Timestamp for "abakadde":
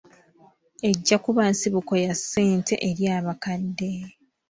3.17-3.91